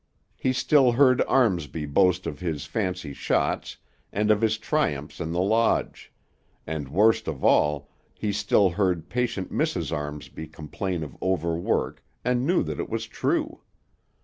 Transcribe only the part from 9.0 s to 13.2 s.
patient Mrs. Armsby complain of overwork, and knew that it was